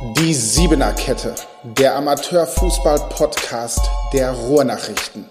[0.00, 5.24] Die Siebener Kette, der Amateurfußball-Podcast der Ruhrnachrichten.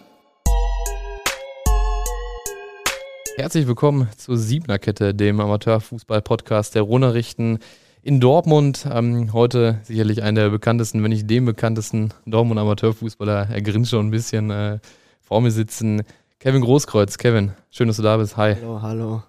[3.37, 7.59] Herzlich willkommen zur Siebener Kette, dem Amateurfußball-Podcast der Ruhrnachrichten
[8.01, 8.85] in Dortmund.
[8.91, 13.47] Ähm, heute sicherlich einer der bekanntesten, wenn nicht dem bekanntesten Dortmund Amateurfußballer.
[13.49, 14.79] Er grinst schon ein bisschen äh,
[15.21, 16.03] vor mir sitzen.
[16.39, 17.17] Kevin Großkreuz.
[17.17, 18.35] Kevin, schön, dass du da bist.
[18.35, 18.55] Hi.
[18.55, 19.23] Hallo, hallo.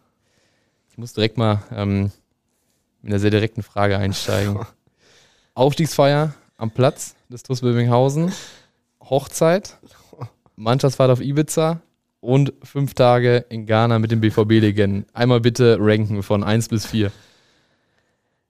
[0.90, 2.10] Ich muss direkt mal ähm,
[3.02, 4.58] mit einer sehr direkten Frage einsteigen.
[5.58, 8.30] Aufstiegsfeier am Platz des TuS Bövinghausen,
[9.00, 9.76] Hochzeit,
[10.54, 11.80] Mannschaftsfahrt auf Ibiza
[12.20, 15.06] und fünf Tage in Ghana mit den BVB-Legenden.
[15.12, 17.10] Einmal bitte ranken von 1 bis 4.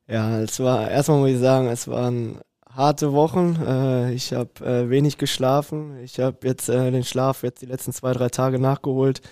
[0.07, 2.41] Ja, es war, erstmal muss ich sagen, es waren
[2.71, 3.57] harte Wochen.
[3.67, 5.99] Äh, ich habe äh, wenig geschlafen.
[6.05, 9.23] Ich habe jetzt äh, den Schlaf jetzt die letzten zwei, drei Tage nachgeholt.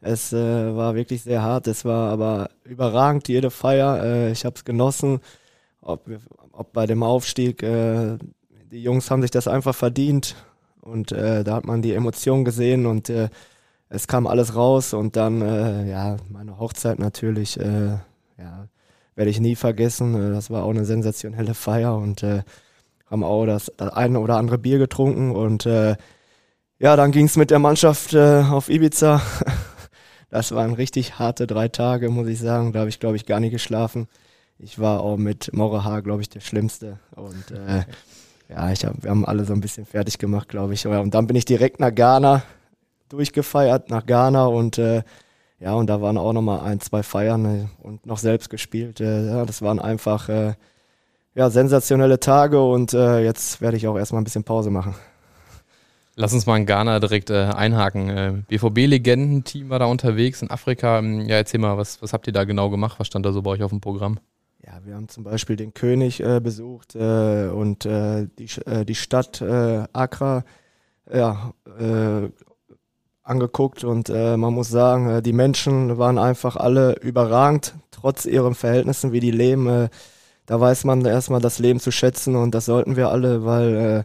[0.00, 1.66] Es war wirklich sehr hart.
[1.66, 4.30] Es war aber überragend, jede Feier.
[4.30, 5.20] Ich habe es genossen.
[5.86, 6.08] Ob,
[6.52, 8.18] ob bei dem Aufstieg, äh,
[8.70, 10.34] die Jungs haben sich das einfach verdient.
[10.80, 13.10] Und da hat man die Emotionen gesehen und
[13.88, 14.92] es kam alles raus.
[14.92, 15.40] Und dann,
[15.88, 18.68] ja, meine Hochzeit natürlich, ja,
[19.14, 20.34] werde ich nie vergessen.
[20.34, 24.78] Das war auch eine sensationelle Feier und haben auch das, das eine oder andere Bier
[24.78, 25.96] getrunken und äh,
[26.80, 29.22] ja, dann ging es mit der Mannschaft äh, auf Ibiza.
[30.30, 32.72] Das waren richtig harte drei Tage, muss ich sagen.
[32.72, 34.08] Da habe ich, glaube ich, gar nicht geschlafen.
[34.58, 36.98] Ich war auch mit Moreha, glaube ich, der Schlimmste.
[37.16, 37.84] Und äh,
[38.48, 40.86] ja, ich hab, wir haben alle so ein bisschen fertig gemacht, glaube ich.
[40.86, 42.42] Und dann bin ich direkt nach Ghana
[43.08, 45.02] durchgefeiert, nach Ghana und äh,
[45.60, 49.00] ja, und da waren auch nochmal ein, zwei Feiern äh, und noch selbst gespielt.
[49.00, 50.54] Äh, ja, das waren einfach äh,
[51.34, 54.94] ja, sensationelle Tage und äh, jetzt werde ich auch erstmal ein bisschen Pause machen.
[56.16, 58.44] Lass uns mal in Ghana direkt einhaken.
[58.48, 61.00] BVB-Legendenteam war da unterwegs in Afrika.
[61.00, 63.00] Ähm, ja, erzähl mal, was, was habt ihr da genau gemacht?
[63.00, 64.20] Was stand da so bei euch auf dem Programm?
[64.66, 68.94] Ja, wir haben zum Beispiel den König äh, besucht äh, und äh, die, äh, die
[68.94, 70.44] Stadt Accra
[71.12, 71.52] ja,
[73.22, 79.20] angeguckt und man muss sagen, die Menschen waren einfach alle überragend, trotz ihren Verhältnissen, wie
[79.20, 79.90] die leben
[80.46, 84.04] da weiß man erstmal das Leben zu schätzen und das sollten wir alle, weil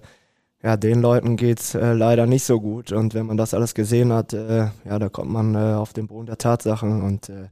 [0.63, 2.91] äh, ja, den Leuten geht's äh, leider nicht so gut.
[2.91, 6.07] Und wenn man das alles gesehen hat, äh, ja, da kommt man äh, auf den
[6.07, 7.01] Boden der Tatsachen.
[7.01, 7.47] Und äh,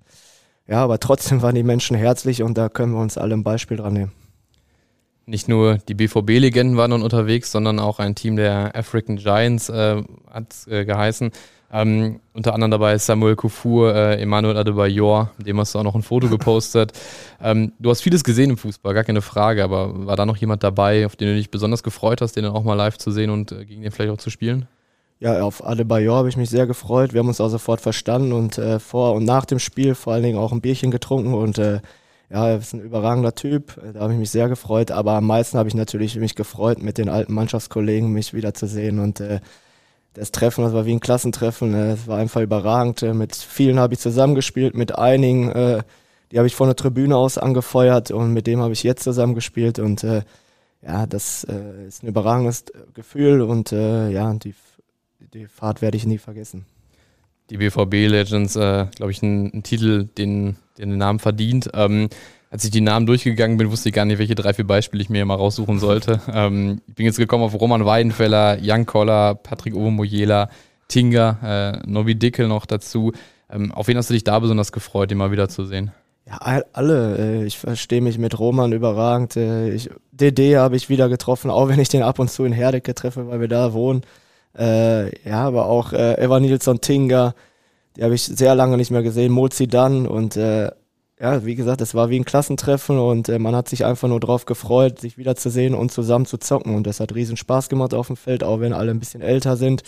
[0.68, 3.78] ja, aber trotzdem waren die Menschen herzlich und da können wir uns alle ein Beispiel
[3.78, 4.12] dran nehmen.
[5.26, 10.02] Nicht nur die BVB-Legenden waren dann unterwegs, sondern auch ein Team der African Giants äh,
[10.32, 11.32] hat äh, geheißen.
[11.70, 16.02] Ähm, unter anderem dabei Samuel Kufur, äh, Emmanuel Adebayor, dem hast du auch noch ein
[16.02, 16.94] Foto gepostet.
[17.42, 20.64] ähm, du hast vieles gesehen im Fußball, gar keine Frage, aber war da noch jemand
[20.64, 23.30] dabei, auf den du dich besonders gefreut hast, den dann auch mal live zu sehen
[23.30, 24.68] und äh, gegen den vielleicht auch zu spielen?
[25.20, 27.14] Ja, auf Adebayor habe ich mich sehr gefreut.
[27.14, 30.24] Wir haben uns auch sofort verstanden und äh, vor und nach dem Spiel vor allen
[30.24, 31.82] Dingen auch ein Bierchen getrunken und äh,
[32.30, 33.80] ja, er ist ein überragender Typ.
[33.94, 34.92] Da habe ich mich sehr gefreut.
[34.92, 39.20] Aber am meisten habe ich natürlich mich gefreut, mit den alten Mannschaftskollegen mich wiederzusehen und
[39.22, 39.40] äh,
[40.14, 41.72] das Treffen, das war wie ein Klassentreffen.
[41.72, 41.92] Ne?
[41.92, 43.02] Es war einfach überragend.
[43.04, 45.84] Äh, mit vielen habe ich zusammengespielt, mit einigen, äh,
[46.32, 49.80] die habe ich von der Tribüne aus angefeuert und mit dem habe ich jetzt zusammengespielt.
[49.80, 50.24] Und äh,
[50.82, 54.54] ja, das äh, ist ein überragendes Gefühl und äh, ja, die,
[55.38, 56.66] die Fahrt werde ich nie vergessen.
[57.50, 61.70] Die BVB Legends, äh, glaube ich, ein, ein, Titel, den, den Namen verdient.
[61.74, 62.10] Ähm,
[62.50, 65.10] als ich die Namen durchgegangen bin, wusste ich gar nicht, welche drei, vier Beispiele ich
[65.10, 66.22] mir mal raussuchen sollte.
[66.34, 70.50] Ähm, ich bin jetzt gekommen auf Roman Weidenfeller, Jan Koller, Patrick Ovomoyela,
[70.88, 73.14] Tinga, äh, Novi Dickel noch dazu.
[73.50, 75.92] Ähm, auf wen hast du dich da besonders gefreut, den mal wiederzusehen?
[76.26, 77.18] Ja, alle.
[77.18, 79.38] Äh, ich verstehe mich mit Roman überragend.
[79.38, 82.52] Äh, ich, DD habe ich wieder getroffen, auch wenn ich den ab und zu in
[82.52, 84.02] Herdecke treffe, weil wir da wohnen.
[84.58, 87.36] Äh, ja, aber auch äh, Eva Nilsson Tinga,
[87.96, 89.32] die habe ich sehr lange nicht mehr gesehen.
[89.32, 90.72] Mozi dann und äh,
[91.20, 94.20] ja, wie gesagt, es war wie ein Klassentreffen und äh, man hat sich einfach nur
[94.20, 96.76] drauf gefreut, sich wiederzusehen und zusammen zu zocken.
[96.76, 99.58] Und das hat riesen Spaß gemacht auf dem Feld, auch wenn alle ein bisschen älter
[99.58, 99.84] sind.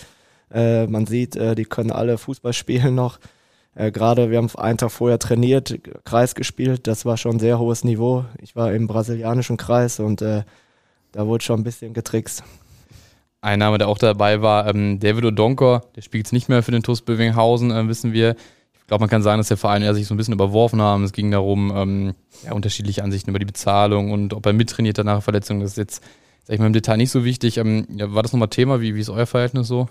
[0.51, 3.19] Äh, man sieht, äh, die können alle Fußball spielen noch.
[3.75, 7.59] Äh, Gerade, wir haben einen Tag vorher trainiert, Kreis gespielt, das war schon ein sehr
[7.59, 8.25] hohes Niveau.
[8.41, 10.43] Ich war im brasilianischen Kreis und äh,
[11.11, 12.43] da wurde schon ein bisschen getrickst.
[13.41, 16.71] Ein Name, der auch dabei war, ähm, David Odonkor, der spielt jetzt nicht mehr für
[16.71, 18.35] den TuS Bövinghausen, äh, wissen wir
[18.89, 21.03] glaube, man kann sagen, dass der Verein eher sich so ein bisschen überworfen haben.
[21.03, 25.05] Es ging darum, ähm, ja, unterschiedliche Ansichten über die Bezahlung und ob er mittrainiert hat
[25.05, 25.61] nach Verletzung.
[25.61, 26.03] Das ist jetzt,
[26.43, 27.57] sag ich mal, im Detail nicht so wichtig.
[27.57, 28.81] Ähm, ja, war das nochmal Thema?
[28.81, 29.87] Wie, wie ist euer Verhältnis so?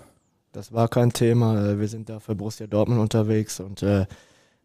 [0.51, 1.71] Das war kein Thema.
[1.71, 4.05] Äh, wir sind da für Borussia Dortmund unterwegs und äh,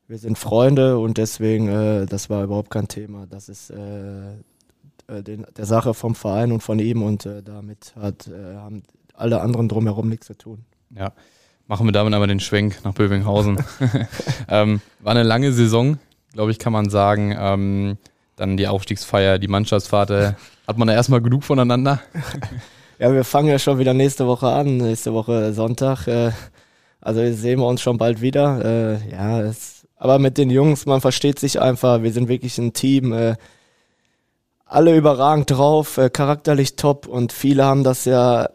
[0.08, 3.26] wir sind Freunde und deswegen, äh, das war überhaupt kein Thema.
[3.26, 3.72] Das ist
[5.08, 8.82] äh, äh den, der Sache vom Verein und von ihm und äh, damit hat, haben
[9.14, 10.64] alle anderen drumherum nichts zu tun.
[10.94, 11.12] Ja.
[11.66, 13.64] Machen wir damit einmal den Schwenk nach Bövinghausen.
[14.48, 15.98] ähm, war eine lange Saison,
[16.32, 17.34] glaube ich, kann man sagen.
[17.38, 17.96] Ähm,
[18.36, 20.10] Dann die Aufstiegsfeier, die Mannschaftsfahrt.
[20.10, 20.32] Äh,
[20.66, 22.00] hat man da erstmal genug voneinander?
[22.98, 26.06] ja, wir fangen ja schon wieder nächste Woche an, nächste Woche Sonntag.
[26.06, 26.32] Äh,
[27.00, 28.62] also sehen wir uns schon bald wieder.
[28.62, 32.02] Äh, ja, es, aber mit den Jungs, man versteht sich einfach.
[32.02, 33.36] Wir sind wirklich ein Team.
[34.64, 38.49] Alle überragend drauf, äh, charakterlich top und viele haben das ja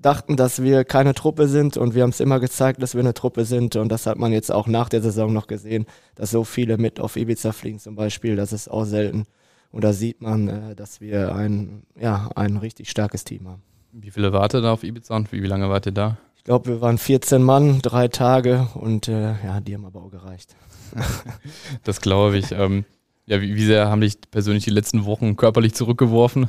[0.00, 3.14] dachten, dass wir keine Truppe sind und wir haben es immer gezeigt, dass wir eine
[3.14, 6.44] Truppe sind und das hat man jetzt auch nach der Saison noch gesehen, dass so
[6.44, 9.24] viele mit auf Ibiza fliegen zum Beispiel, das ist auch selten
[9.70, 13.62] und da sieht man, äh, dass wir ein, ja, ein richtig starkes Team haben.
[13.92, 16.16] Wie viele wartet da auf Ibiza und wie, wie lange wart ihr da?
[16.36, 20.10] Ich glaube, wir waren 14 Mann, drei Tage und äh, ja, die haben aber auch
[20.10, 20.56] gereicht.
[21.84, 22.52] das glaube ich.
[22.52, 22.86] Ähm,
[23.30, 26.48] ja, wie, wie, sehr haben dich persönlich die letzten Wochen körperlich zurückgeworfen?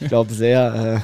[0.00, 0.74] ich glaube sehr.
[0.96, 1.00] Äh,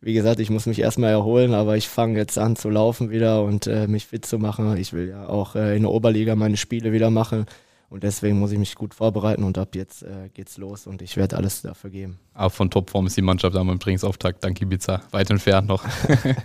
[0.00, 3.44] wie gesagt, ich muss mich erstmal erholen, aber ich fange jetzt an zu laufen wieder
[3.44, 4.76] und äh, mich fit zu machen.
[4.78, 7.46] Ich will ja auch äh, in der Oberliga meine Spiele wieder machen
[7.90, 11.18] und deswegen muss ich mich gut vorbereiten und ab jetzt äh, geht's los und ich
[11.18, 12.18] werde alles dafür geben.
[12.32, 15.84] Aber von Topform ist die Mannschaft am Trainingsauftakt, dank Ibiza, weit entfernt noch.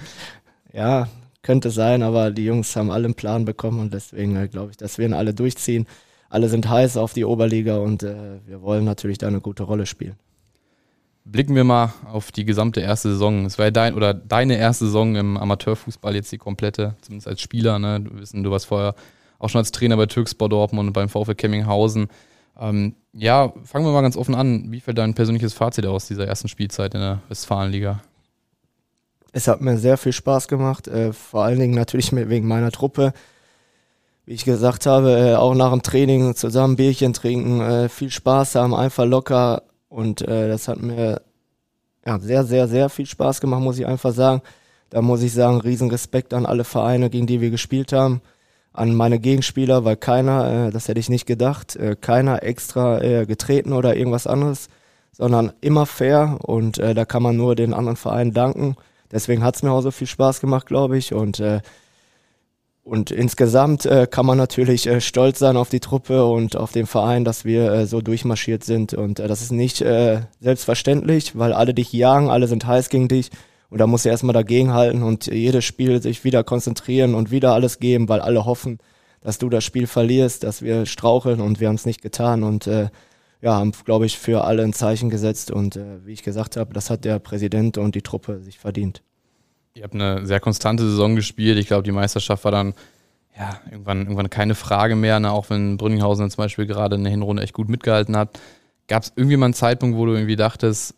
[0.73, 1.07] ja,
[1.41, 4.77] könnte sein, aber die Jungs haben alle einen Plan bekommen und deswegen äh, glaube ich,
[4.77, 5.87] dass wir ihn alle durchziehen.
[6.29, 9.85] Alle sind heiß auf die Oberliga und äh, wir wollen natürlich da eine gute Rolle
[9.85, 10.15] spielen.
[11.23, 13.45] Blicken wir mal auf die gesamte erste Saison.
[13.45, 17.41] Es war ja dein oder deine erste Saison im Amateurfußball, jetzt die komplette, zumindest als
[17.41, 17.79] Spieler.
[17.79, 17.99] Ne?
[18.01, 18.95] Du wissen, du warst vorher
[19.39, 22.07] auch schon als Trainer bei Türkspor Dortmund und beim VfL Kemminghausen.
[22.59, 24.71] Ähm, ja, fangen wir mal ganz offen an.
[24.71, 28.01] Wie fällt dein persönliches Fazit aus dieser ersten Spielzeit in der Westfalenliga?
[29.33, 33.13] Es hat mir sehr viel Spaß gemacht, äh, vor allen Dingen natürlich wegen meiner Truppe.
[34.27, 38.55] Wie ich gesagt habe, äh, auch nach dem Training zusammen Bierchen trinken, äh, viel Spaß
[38.55, 41.21] haben, einfach locker und äh, das hat mir
[42.05, 44.41] ja, sehr, sehr, sehr viel Spaß gemacht, muss ich einfach sagen.
[44.89, 48.19] Da muss ich sagen, riesen Respekt an alle Vereine, gegen die wir gespielt haben,
[48.73, 54.27] an meine Gegenspieler, weil keiner, das hätte ich nicht gedacht, keiner extra getreten oder irgendwas
[54.27, 54.67] anderes,
[55.13, 58.75] sondern immer fair und da kann man nur den anderen Vereinen danken.
[59.11, 61.13] Deswegen hat es mir auch so viel Spaß gemacht, glaube ich.
[61.13, 61.41] Und
[62.87, 66.85] und insgesamt äh, kann man natürlich äh, stolz sein auf die Truppe und auf den
[66.85, 68.93] Verein, dass wir äh, so durchmarschiert sind.
[68.93, 73.09] Und äh, das ist nicht äh, selbstverständlich, weil alle dich jagen, alle sind heiß gegen
[73.09, 73.29] dich.
[73.69, 77.79] Und da musst du erstmal dagegenhalten und jedes Spiel sich wieder konzentrieren und wieder alles
[77.79, 78.79] geben, weil alle hoffen,
[79.19, 82.43] dass du das Spiel verlierst, dass wir straucheln und wir haben es nicht getan.
[82.43, 82.87] Und äh,
[83.41, 85.51] ja, haben, glaube ich, für alle ein Zeichen gesetzt.
[85.51, 89.03] Und wie ich gesagt habe, das hat der Präsident und die Truppe sich verdient.
[89.77, 91.59] Ihr habt eine sehr konstante Saison gespielt.
[91.59, 92.73] Ich glaube, die Meisterschaft war dann
[93.37, 95.31] ja irgendwann, irgendwann keine Frage mehr, ne?
[95.31, 98.39] auch wenn Brünninghausen zum Beispiel gerade in der Hinrunde echt gut mitgehalten hat.
[98.87, 100.95] Gab es irgendwie mal einen Zeitpunkt, wo du irgendwie dachtest,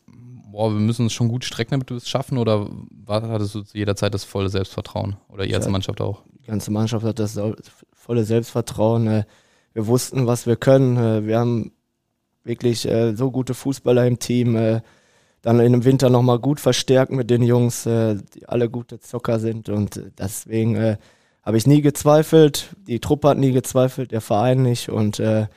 [0.49, 2.37] boah, wir müssen uns schon gut strecken, damit wir es schaffen?
[2.37, 2.69] Oder
[3.05, 5.17] hattest du zu jeder Zeit das volle Selbstvertrauen?
[5.27, 6.21] Oder ihr als Mannschaft auch?
[6.41, 7.37] Die ganze Mannschaft hat das
[7.93, 9.07] volle Selbstvertrauen.
[9.07, 9.23] Äh,
[9.73, 10.95] wir wussten, was wir können.
[10.95, 11.73] Äh, wir haben
[12.45, 14.81] wirklich äh, so gute Fußballer im Team
[15.41, 19.69] dann dem Winter nochmal gut verstärkt mit den Jungs, äh, die alle gute Zocker sind.
[19.69, 20.97] Und deswegen äh,
[21.43, 24.89] habe ich nie gezweifelt, die Truppe hat nie gezweifelt, der Verein nicht.
[24.89, 25.47] Und äh,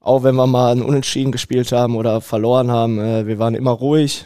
[0.00, 3.72] auch wenn wir mal einen Unentschieden gespielt haben oder verloren haben, äh, wir waren immer
[3.72, 4.24] ruhig,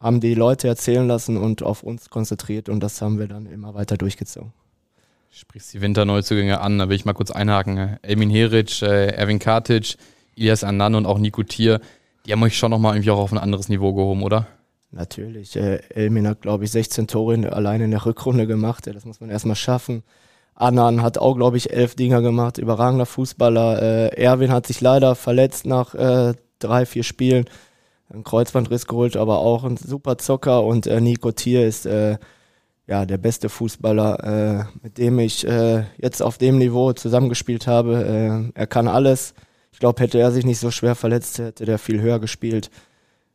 [0.00, 2.68] haben die Leute erzählen lassen und auf uns konzentriert.
[2.68, 4.52] Und das haben wir dann immer weiter durchgezogen.
[5.30, 7.98] Sprichst die Winterneuzugänge an, da will ich mal kurz einhaken.
[8.02, 9.96] Elmin Heric, äh, Erwin Kartic,
[10.34, 11.80] Ilias Annan und auch Nico Tier
[12.26, 14.46] die haben euch schon nochmal irgendwie auch auf ein anderes Niveau gehoben, oder?
[14.90, 15.56] Natürlich.
[15.56, 18.86] Äh, Elmin hat, glaube ich, 16 Tore in, alleine in der Rückrunde gemacht.
[18.86, 20.02] Das muss man erstmal schaffen.
[20.54, 22.58] Anan hat auch, glaube ich, elf Dinger gemacht.
[22.58, 23.82] Überragender Fußballer.
[23.82, 27.44] Äh, Erwin hat sich leider verletzt nach äh, drei, vier Spielen.
[28.08, 30.64] Ein Kreuzbandriss geholt, aber auch ein super Zocker.
[30.64, 32.16] Und äh, Nico Thier ist äh,
[32.86, 38.52] ja der beste Fußballer, äh, mit dem ich äh, jetzt auf dem Niveau zusammengespielt habe.
[38.54, 39.34] Er kann alles.
[39.76, 42.70] Ich glaube, hätte er sich nicht so schwer verletzt, hätte der viel höher gespielt.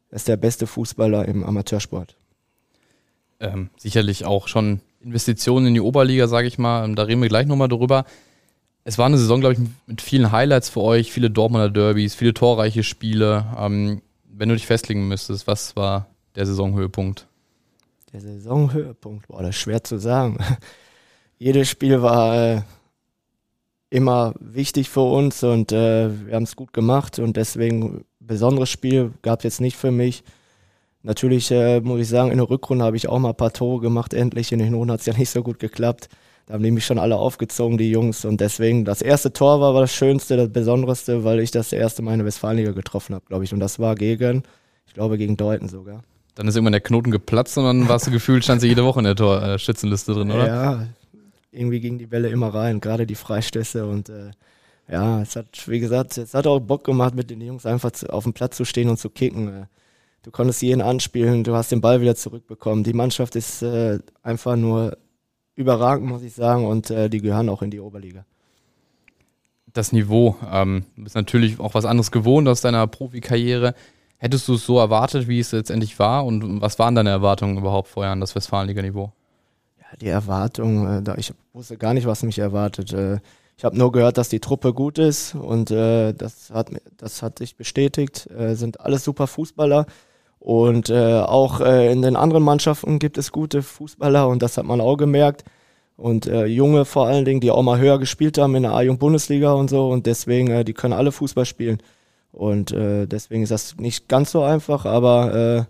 [0.10, 2.16] Er ist der beste Fußballer im Amateursport.
[3.40, 6.84] Ähm, sicherlich auch schon Investitionen in die Oberliga, sage ich mal.
[6.84, 8.06] Ähm, da reden wir gleich nochmal drüber.
[8.84, 12.34] Es war eine Saison, glaube ich, mit vielen Highlights für euch, viele Dortmunder Derbys, viele
[12.34, 13.46] torreiche Spiele.
[13.56, 17.28] Ähm, wenn du dich festlegen müsstest, was war der Saisonhöhepunkt?
[18.14, 20.40] Der Saisonhöhepunkt, boah, das ist schwer zu sagen.
[21.38, 22.62] Jedes Spiel war äh,
[23.92, 29.12] immer wichtig für uns und äh, wir haben es gut gemacht und deswegen besonderes Spiel
[29.22, 30.24] gab es jetzt nicht für mich.
[31.04, 33.82] Natürlich äh, muss ich sagen, in der Rückrunde habe ich auch mal ein paar Tore
[33.82, 34.52] gemacht, endlich.
[34.52, 36.08] In den Hinrunden hat es ja nicht so gut geklappt.
[36.46, 38.24] Da haben die mich schon alle aufgezogen, die Jungs.
[38.24, 42.02] Und deswegen, das erste Tor war, war das Schönste, das Besonderste, weil ich das erste
[42.02, 43.54] Mal in der Westfalenliga getroffen habe, glaube ich.
[43.54, 44.44] Und das war gegen,
[44.88, 46.04] ich glaube, gegen Deuten sogar.
[46.36, 49.00] Dann ist irgendwann der Knoten geplatzt und dann warst du gefühlt, stand sie jede Woche
[49.00, 50.48] in der Torschützenliste drin, oder?
[50.48, 50.88] Ja,
[51.52, 54.32] irgendwie ging die Bälle immer rein, gerade die Freistöße und äh,
[54.90, 58.12] Ja, es hat, wie gesagt, es hat auch Bock gemacht, mit den Jungs einfach zu,
[58.12, 59.68] auf dem Platz zu stehen und zu kicken.
[60.24, 62.84] Du konntest jeden anspielen, du hast den Ball wieder zurückbekommen.
[62.84, 64.98] Die Mannschaft ist äh, einfach nur
[65.56, 68.26] überragend, muss ich sagen, und äh, die gehören auch in die Oberliga.
[69.74, 73.74] Das Niveau, ähm, du bist natürlich auch was anderes gewohnt aus deiner Profikarriere.
[74.18, 76.26] Hättest du es so erwartet, wie es letztendlich war?
[76.26, 79.14] Und was waren deine Erwartungen überhaupt vorher an das Westfalenliga-Niveau?
[80.00, 82.94] Die Erwartungen, äh, ich wusste gar nicht, was mich erwartet.
[82.94, 83.20] Äh,
[83.58, 87.38] ich habe nur gehört, dass die Truppe gut ist und äh, das, hat, das hat
[87.38, 88.28] sich bestätigt.
[88.54, 89.86] Sind alles super Fußballer.
[90.42, 94.66] Und äh, auch äh, in den anderen Mannschaften gibt es gute Fußballer und das hat
[94.66, 95.44] man auch gemerkt.
[95.98, 99.54] Und äh, Junge vor allen Dingen, die auch mal höher gespielt haben in der A-Jung-Bundesliga
[99.54, 99.92] und so.
[99.92, 101.78] Und deswegen, äh, die können alle Fußball spielen.
[102.32, 105.64] Und äh, deswegen ist das nicht ganz so einfach, aber äh,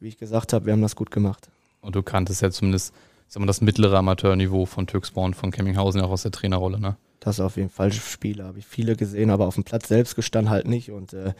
[0.00, 1.50] wie ich gesagt habe, wir haben das gut gemacht.
[1.82, 2.94] Und du kanntest ja zumindest
[3.28, 6.96] sag mal, das mittlere Amateurniveau von Türksborn, von Kemminghausen, auch aus der Trainerrolle, ne?
[7.20, 10.50] Das auf jeden Fall Spiele, habe ich viele gesehen, aber auf dem Platz selbst gestanden
[10.50, 10.92] halt nicht.
[10.92, 11.34] Und äh,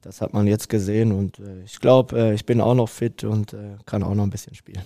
[0.00, 3.22] das hat man jetzt gesehen und äh, ich glaube, äh, ich bin auch noch fit
[3.22, 4.82] und äh, kann auch noch ein bisschen spielen.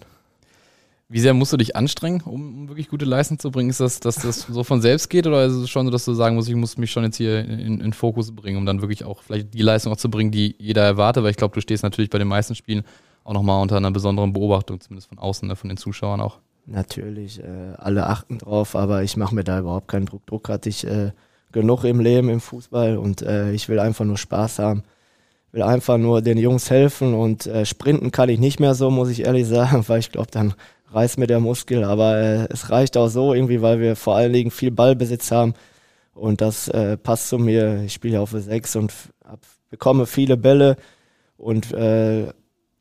[1.09, 3.71] Wie sehr musst du dich anstrengen, um, um wirklich gute Leistung zu bringen?
[3.71, 6.15] Ist das, dass das so von selbst geht oder ist es schon so, dass du
[6.15, 9.05] sagen musst, ich muss mich schon jetzt hier in, in Fokus bringen, um dann wirklich
[9.05, 11.23] auch vielleicht die Leistung auch zu bringen, die jeder erwartet?
[11.23, 12.85] Weil ich glaube, du stehst natürlich bei den meisten Spielen
[13.25, 16.39] auch nochmal unter einer besonderen Beobachtung, zumindest von außen, ne, von den Zuschauern auch.
[16.67, 20.25] Natürlich, äh, alle achten drauf, aber ich mache mir da überhaupt keinen Druck.
[20.27, 21.13] Druck hatte ich äh,
[21.53, 24.85] genug im Leben, im Fußball und äh, ich will einfach nur Spaß haben
[25.55, 29.09] will einfach nur den Jungs helfen und äh, sprinten kann ich nicht mehr so, muss
[29.09, 30.55] ich ehrlich sagen, weil ich glaube, dann
[30.93, 31.85] reißt mir der Muskel.
[31.85, 35.55] Aber äh, es reicht auch so irgendwie, weil wir vor allen Dingen viel Ballbesitz haben
[36.13, 37.83] und das äh, passt zu mir.
[37.85, 38.93] Ich spiele auf 6 und
[39.25, 39.41] hab,
[39.71, 40.77] bekomme viele Bälle
[41.37, 42.27] und äh,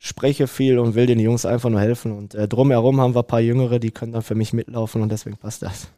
[0.04, 2.12] spreche viel und will den Jungs einfach nur helfen.
[2.12, 5.10] Und äh, drumherum haben wir ein paar Jüngere, die können dann für mich mitlaufen und
[5.10, 5.88] deswegen passt das.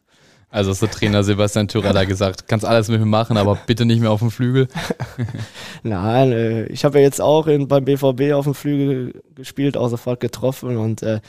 [0.49, 3.99] Also ist der Trainer Sebastian Tyrella gesagt, kannst alles mit mir machen, aber bitte nicht
[3.99, 4.69] mehr auf dem Flügel.
[5.83, 9.89] Nein, äh, ich habe ja jetzt auch in, beim BVB auf dem Flügel gespielt, auch
[9.89, 11.19] sofort getroffen und äh,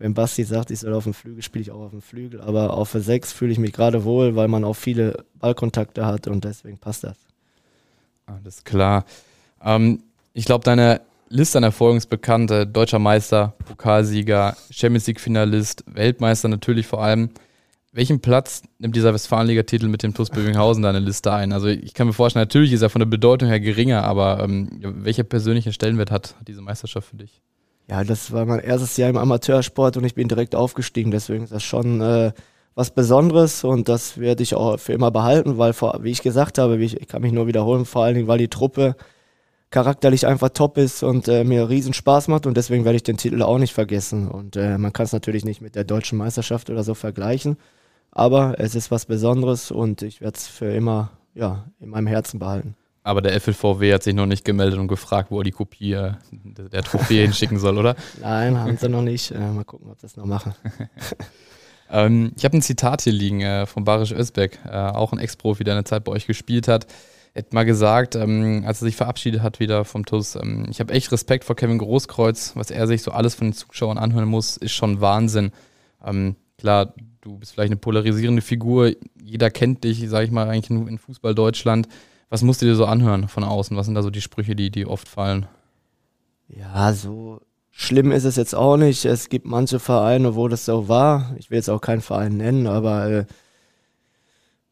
[0.00, 2.40] wenn Basti sagt, ich soll auf dem Flügel, spiele ich auch auf dem Flügel.
[2.40, 6.26] Aber auf der 6 fühle ich mich gerade wohl, weil man auch viele Ballkontakte hat
[6.26, 7.16] und deswegen passt das.
[8.26, 9.04] Alles klar.
[9.62, 12.00] Ähm, ich glaube, deine Liste an Erfolgen
[12.72, 17.30] deutscher Meister, Pokalsieger, Champions League-Finalist, Weltmeister natürlich vor allem.
[17.92, 21.52] Welchen Platz nimmt dieser Westfalenliga-Titel mit dem TuS Bövinghausen deine Liste ein?
[21.52, 24.68] Also ich kann mir vorstellen, natürlich ist er von der Bedeutung her geringer, aber ähm,
[24.80, 27.40] welcher persönliche Stellenwert hat, diese Meisterschaft für dich?
[27.88, 31.52] Ja, das war mein erstes Jahr im Amateursport und ich bin direkt aufgestiegen, deswegen ist
[31.52, 32.32] das schon äh,
[32.74, 36.82] was Besonderes und das werde ich auch für immer behalten, weil, wie ich gesagt habe,
[36.82, 38.96] ich, ich, kann mich nur wiederholen, vor allen Dingen, weil die Truppe
[39.74, 43.16] charakterlich einfach top ist und äh, mir riesen Spaß macht und deswegen werde ich den
[43.16, 46.70] Titel auch nicht vergessen und äh, man kann es natürlich nicht mit der deutschen Meisterschaft
[46.70, 47.56] oder so vergleichen,
[48.12, 52.38] aber es ist was Besonderes und ich werde es für immer ja, in meinem Herzen
[52.38, 52.76] behalten.
[53.02, 56.12] Aber der FLVW hat sich noch nicht gemeldet und gefragt, wo er die Kopie äh,
[56.30, 57.96] der Trophäe hinschicken soll, oder?
[58.20, 59.32] Nein, haben sie noch nicht.
[59.32, 60.54] Äh, mal gucken, ob sie das noch machen.
[61.90, 65.64] ähm, ich habe ein Zitat hier liegen äh, von Barisch Özbek, äh, auch ein Ex-Profi,
[65.64, 66.86] der eine Zeit bei euch gespielt hat.
[67.36, 70.92] Hat mal gesagt, ähm, als er sich verabschiedet hat wieder vom TUS, ähm, ich habe
[70.92, 72.52] echt Respekt vor Kevin Großkreuz.
[72.54, 75.50] Was er sich so alles von den Zuschauern anhören muss, ist schon Wahnsinn.
[76.04, 78.92] Ähm, klar, du bist vielleicht eine polarisierende Figur.
[79.20, 81.88] Jeder kennt dich, sage ich mal, eigentlich in Fußball Deutschland.
[82.28, 83.76] Was musst du dir so anhören von außen?
[83.76, 85.46] Was sind da so die Sprüche, die, die oft fallen?
[86.48, 89.04] Ja, so schlimm ist es jetzt auch nicht.
[89.04, 91.34] Es gibt manche Vereine, wo das so war.
[91.38, 93.24] Ich will jetzt auch keinen Verein nennen, aber äh,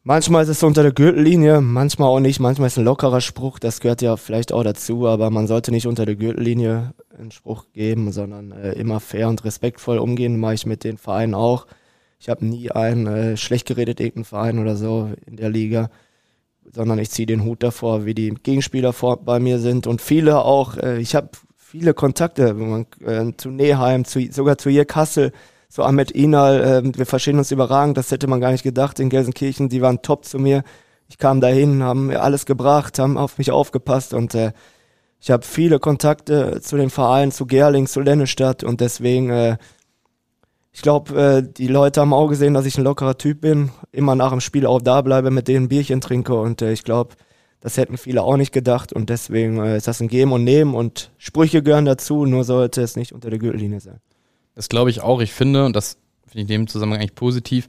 [0.03, 2.39] manchmal ist es unter der Gürtellinie, manchmal auch nicht.
[2.39, 5.71] Manchmal ist es ein lockerer Spruch, das gehört ja vielleicht auch dazu, aber man sollte
[5.71, 10.55] nicht unter der Gürtellinie einen Spruch geben, sondern äh, immer fair und respektvoll umgehen, mache
[10.55, 11.65] ich mit den Vereinen auch.
[12.19, 15.89] Ich habe nie einen äh, schlecht geredet, irgendeinen Verein oder so in der Liga,
[16.71, 20.39] sondern ich ziehe den Hut davor, wie die Gegenspieler vor, bei mir sind und viele
[20.39, 20.77] auch.
[20.77, 25.33] Äh, ich habe viele Kontakte man, äh, zu Neheim, zu, sogar zu ihr Kassel,
[25.73, 26.61] zu Ahmed Inal.
[26.61, 29.69] Äh, wir verstehen uns überragend, das hätte man gar nicht gedacht in Gelsenkirchen.
[29.69, 30.63] Die waren top zu mir.
[31.09, 34.51] Ich kam dahin, haben mir alles gebracht, haben auf mich aufgepasst und äh,
[35.19, 39.57] ich habe viele Kontakte zu den Vereinen, zu Gerling, zu Lennestadt und deswegen äh,
[40.71, 44.15] ich glaube, äh, die Leute haben auch gesehen, dass ich ein lockerer Typ bin, immer
[44.15, 47.15] nach dem Spiel auch da bleibe, mit denen Bierchen trinke und äh, ich glaube,
[47.61, 50.75] das hätten viele auch nicht gedacht und deswegen äh, ist das ein Geben und Nehmen
[50.75, 53.99] und Sprüche gehören dazu, nur sollte es nicht unter der Gürtellinie sein.
[54.55, 55.21] Das glaube ich auch.
[55.21, 57.67] Ich finde, und das finde ich in dem Zusammenhang eigentlich positiv,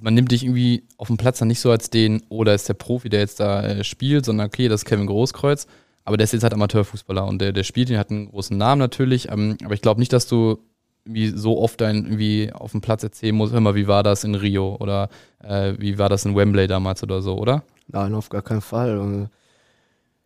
[0.00, 2.68] man nimmt dich irgendwie auf dem Platz dann nicht so als den, oder oh, ist
[2.68, 5.66] der Profi, der jetzt da äh, spielt, sondern okay, das ist Kevin Großkreuz,
[6.04, 8.78] aber der ist jetzt halt Amateurfußballer und der, der spielt, den hat einen großen Namen
[8.78, 10.58] natürlich, ähm, aber ich glaube nicht, dass du
[11.04, 14.24] wie so oft dann irgendwie auf dem Platz erzählen muss, hör mal, wie war das
[14.24, 15.08] in Rio oder
[15.42, 17.64] äh, wie war das in Wembley damals oder so, oder?
[17.88, 18.98] Nein, auf gar keinen Fall.
[18.98, 19.28] Und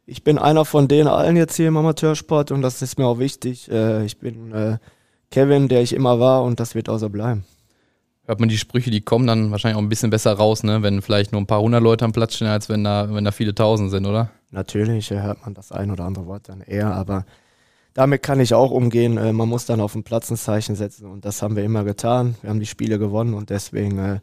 [0.04, 3.18] ich bin einer von denen allen jetzt hier im Amateursport und das ist mir auch
[3.18, 3.70] wichtig.
[3.70, 4.78] Äh, ich bin äh,
[5.30, 7.44] Kevin, der ich immer war und das wird auch so bleiben.
[8.24, 10.82] Hört man die Sprüche, die kommen dann wahrscheinlich auch ein bisschen besser raus, ne?
[10.82, 13.30] wenn vielleicht nur ein paar hundert Leute am Platz stehen, als wenn da, wenn da
[13.30, 14.30] viele tausend sind, oder?
[14.50, 17.24] Natürlich hört man das ein oder andere Wort dann eher, aber
[17.94, 19.16] damit kann ich auch umgehen.
[19.16, 21.84] Äh, man muss dann auf dem Platz ein Zeichen setzen und das haben wir immer
[21.84, 22.36] getan.
[22.42, 24.20] Wir haben die Spiele gewonnen und deswegen äh,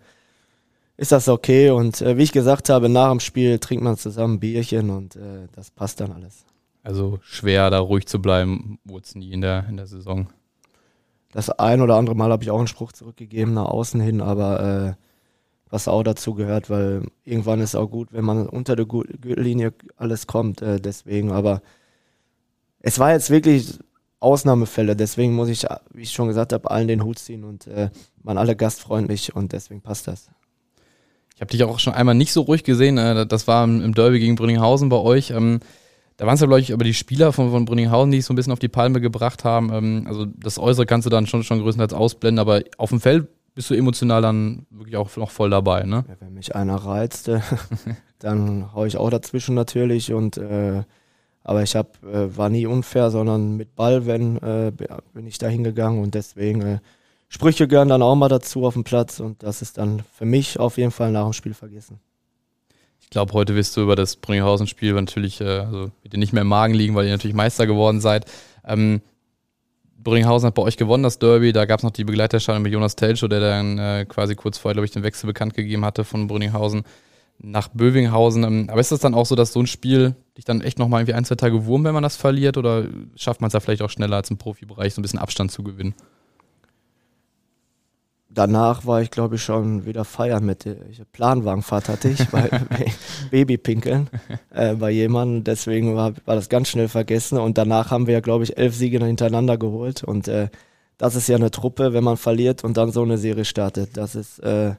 [0.98, 1.70] ist das okay.
[1.72, 5.16] Und äh, wie ich gesagt habe, nach dem Spiel trinkt man zusammen ein Bierchen und
[5.16, 6.46] äh, das passt dann alles.
[6.84, 10.28] Also schwer, da ruhig zu bleiben, wurde es nie in der, in der Saison.
[11.34, 14.96] Das ein oder andere Mal habe ich auch einen Spruch zurückgegeben nach außen hin, aber
[14.96, 15.04] äh,
[15.72, 20.28] was auch dazu gehört, weil irgendwann ist auch gut, wenn man unter der Gürtellinie alles
[20.28, 20.62] kommt.
[20.62, 21.64] Äh, deswegen, aber
[22.80, 23.80] es war jetzt wirklich
[24.20, 27.90] Ausnahmefälle, deswegen muss ich, wie ich schon gesagt habe, allen den Hut ziehen und äh,
[28.22, 30.30] waren alle gastfreundlich und deswegen passt das.
[31.34, 33.00] Ich habe dich auch schon einmal nicht so ruhig gesehen.
[33.00, 35.32] Äh, das war im Derby gegen Brünninghausen bei euch.
[35.32, 35.60] Ähm,
[36.18, 38.34] da waren es ja, glaube ich, aber die Spieler von, von Brünninghausen, die es so
[38.34, 39.72] ein bisschen auf die Palme gebracht haben.
[39.74, 43.28] Ähm, also das Äußere kannst du dann schon, schon größtenteils ausblenden, aber auf dem Feld
[43.56, 46.06] bist du emotional dann wirklich auch noch voll dabei, ne?
[46.08, 47.30] Ja, wenn mich einer reizt,
[48.20, 50.84] dann haue ich auch dazwischen natürlich und äh,
[51.44, 54.72] aber ich hab, äh, war nie unfair, sondern mit Ball, wenn äh,
[55.14, 56.80] bin ich da hingegangen und deswegen äh,
[57.28, 60.60] Sprüche gehören dann auch mal dazu auf dem Platz und das ist dann für mich
[60.60, 62.00] auf jeden Fall nach dem Spiel vergessen.
[63.14, 66.48] Ich glaube, heute wirst du über das Brünninghausen-Spiel natürlich äh, also wird nicht mehr im
[66.48, 68.26] Magen liegen, weil ihr natürlich Meister geworden seid.
[68.66, 69.02] Ähm,
[70.00, 71.54] Brünninghausen hat bei euch gewonnen, das Derby.
[71.54, 74.74] Da gab es noch die Begleiterscheinung mit Jonas Telcho, der dann äh, quasi kurz vorher,
[74.74, 76.86] glaube ich, den Wechsel bekannt gegeben hatte von Brünninghausen
[77.38, 78.44] nach Bövinghausen.
[78.46, 81.02] Ähm, aber ist das dann auch so, dass so ein Spiel dich dann echt nochmal
[81.02, 82.58] irgendwie ein, zwei Tage wurm, wenn man das verliert?
[82.58, 85.52] Oder schafft man es da vielleicht auch schneller als im Profibereich, so ein bisschen Abstand
[85.52, 85.94] zu gewinnen?
[88.34, 90.76] Danach war ich, glaube ich, schon wieder feiern mit der
[91.12, 92.50] Planwagenfahrt hatte ich, bei
[93.32, 94.10] Babypinkeln
[94.52, 95.44] äh, bei jemandem.
[95.44, 97.38] Deswegen war, war das ganz schnell vergessen.
[97.38, 100.04] Und danach haben wir, glaube ich, elf Siege hintereinander geholt.
[100.04, 100.50] Und äh,
[100.98, 103.98] das ist ja eine Truppe, wenn man verliert und dann so eine Serie startet.
[103.98, 104.76] Das ist äh,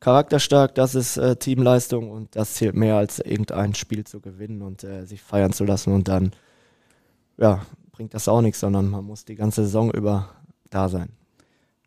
[0.00, 4.84] charakterstark, das ist äh, Teamleistung und das zählt mehr als irgendein Spiel zu gewinnen und
[4.84, 5.92] äh, sich feiern zu lassen.
[5.92, 6.32] Und dann,
[7.36, 10.28] ja, bringt das auch nichts, sondern man muss die ganze Saison über
[10.70, 11.17] da sein.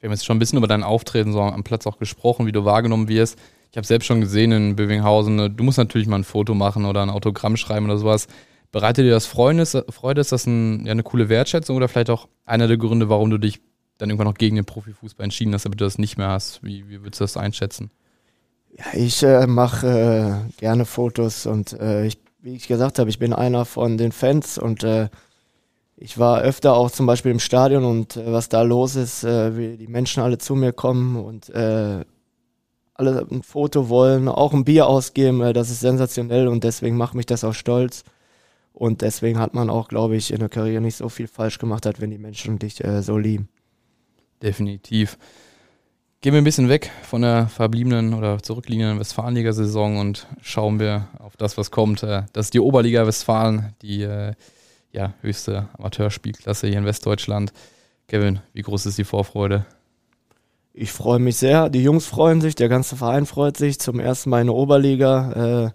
[0.01, 2.51] Wir haben jetzt schon ein bisschen über dein Auftreten so am Platz auch gesprochen, wie
[2.51, 3.37] du wahrgenommen wirst.
[3.69, 6.85] Ich habe selbst schon gesehen in Bövinghausen, ne, du musst natürlich mal ein Foto machen
[6.85, 8.27] oder ein Autogramm schreiben oder sowas.
[8.71, 9.65] Bereitet dir das Freude?
[9.89, 10.21] Freude?
[10.21, 13.37] Ist das ein, ja, eine coole Wertschätzung oder vielleicht auch einer der Gründe, warum du
[13.37, 13.61] dich
[13.99, 16.63] dann irgendwann noch gegen den Profifußball entschieden hast, aber du das nicht mehr hast?
[16.63, 17.91] Wie, wie würdest du das einschätzen?
[18.75, 23.19] Ja, ich äh, mache äh, gerne Fotos und äh, ich, wie ich gesagt habe, ich
[23.19, 25.09] bin einer von den Fans und äh,
[26.01, 29.55] ich war öfter auch zum Beispiel im Stadion und äh, was da los ist, äh,
[29.55, 32.03] wie die Menschen alle zu mir kommen und äh,
[32.95, 37.13] alle ein Foto wollen, auch ein Bier ausgeben, äh, das ist sensationell und deswegen macht
[37.13, 38.03] mich das auch stolz.
[38.73, 41.85] Und deswegen hat man auch, glaube ich, in der Karriere nicht so viel falsch gemacht
[41.85, 43.49] hat, wenn die Menschen dich äh, so lieben.
[44.41, 45.19] Definitiv.
[46.21, 51.37] Gehen wir ein bisschen weg von der verbliebenen oder zurückliegenden Westfalenliga-Saison und schauen wir auf
[51.37, 52.01] das, was kommt.
[52.01, 54.07] Äh, das ist die Oberliga Westfalen, die
[54.91, 57.53] ja, höchste Amateurspielklasse hier in Westdeutschland.
[58.07, 59.65] Kevin, wie groß ist die Vorfreude?
[60.73, 61.69] Ich freue mich sehr.
[61.69, 63.79] Die Jungs freuen sich, der ganze Verein freut sich.
[63.79, 65.31] Zum ersten Mal in der Oberliga.
[65.65, 65.71] Äh,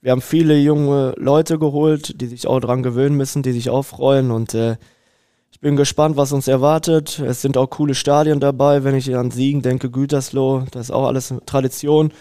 [0.00, 3.82] wir haben viele junge Leute geholt, die sich auch dran gewöhnen müssen, die sich auch
[3.82, 4.30] freuen.
[4.30, 4.76] Und äh,
[5.50, 7.18] ich bin gespannt, was uns erwartet.
[7.18, 8.84] Es sind auch coole Stadien dabei.
[8.84, 12.12] Wenn ich an Siegen denke, Gütersloh, das ist auch alles Tradition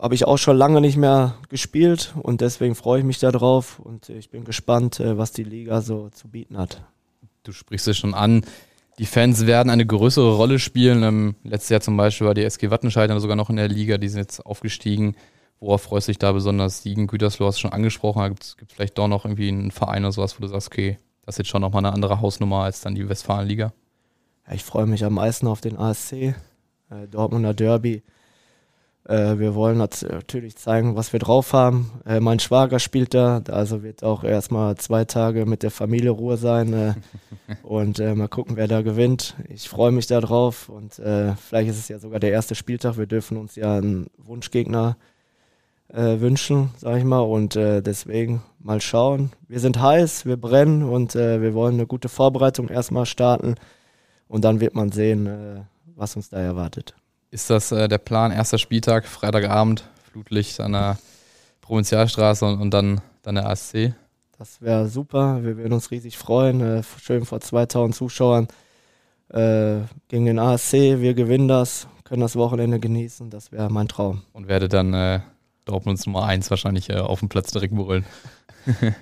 [0.00, 4.08] habe ich auch schon lange nicht mehr gespielt und deswegen freue ich mich darauf und
[4.08, 6.82] ich bin gespannt, äh, was die Liga so zu bieten hat.
[7.42, 8.44] Du sprichst es schon an.
[8.98, 11.02] Die Fans werden eine größere Rolle spielen.
[11.02, 14.08] Ähm, letztes Jahr zum Beispiel war die SG Wattenscheid sogar noch in der Liga, die
[14.08, 15.16] sind jetzt aufgestiegen.
[15.58, 16.82] Worauf freust du dich da besonders?
[16.82, 18.28] Siegen, Gütersloh hast du schon angesprochen.
[18.28, 21.34] Gibt es vielleicht doch noch irgendwie einen Verein oder sowas, wo du sagst, okay, das
[21.34, 23.72] ist jetzt schon nochmal eine andere Hausnummer als dann die Westfalenliga?
[24.46, 26.34] Ja, ich freue mich am meisten auf den ASC, äh,
[27.10, 28.02] Dortmunder Derby.
[29.10, 31.90] Äh, wir wollen natürlich zeigen, was wir drauf haben.
[32.06, 36.36] Äh, mein Schwager spielt da, also wird auch erstmal zwei Tage mit der Familie Ruhe
[36.36, 36.94] sein äh,
[37.64, 39.34] und äh, mal gucken, wer da gewinnt.
[39.48, 42.98] Ich freue mich da drauf und äh, vielleicht ist es ja sogar der erste Spieltag.
[42.98, 44.96] Wir dürfen uns ja einen Wunschgegner
[45.88, 49.32] äh, wünschen, sag ich mal, und deswegen mal schauen.
[49.48, 53.56] Wir sind heiß, wir brennen und wir wollen eine gute Vorbereitung erstmal starten
[54.28, 56.94] und dann wird man sehen, was uns da erwartet.
[57.30, 58.32] Ist das äh, der Plan?
[58.32, 60.98] Erster Spieltag, Freitagabend, Flutlicht an der
[61.60, 63.94] Provinzialstraße und, und dann, dann der ASC?
[64.36, 65.44] Das wäre super.
[65.44, 66.60] Wir würden uns riesig freuen.
[66.60, 68.48] Äh, schön vor 2000 Zuschauern
[69.28, 69.76] äh,
[70.08, 70.72] gegen den ASC.
[70.72, 73.30] Wir gewinnen das, können das Wochenende genießen.
[73.30, 74.22] Das wäre mein Traum.
[74.32, 75.20] Und werde dann äh,
[75.66, 78.04] Dortmunds Nummer 1 wahrscheinlich äh, auf dem Platz direkt brüllen.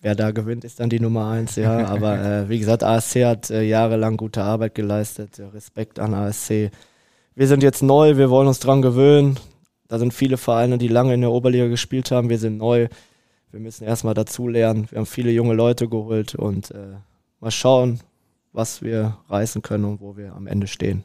[0.00, 1.86] Wer da gewinnt, ist dann die Nummer 1, ja.
[1.86, 5.40] Aber äh, wie gesagt, ASC hat äh, jahrelang gute Arbeit geleistet.
[5.52, 6.70] Respekt an ASC.
[7.38, 9.38] Wir sind jetzt neu, wir wollen uns dran gewöhnen.
[9.86, 12.30] Da sind viele Vereine, die lange in der Oberliga gespielt haben.
[12.30, 12.88] Wir sind neu.
[13.52, 14.88] Wir müssen erstmal dazulernen.
[14.90, 16.96] Wir haben viele junge Leute geholt und äh,
[17.38, 18.00] mal schauen,
[18.52, 21.04] was wir reißen können und wo wir am Ende stehen.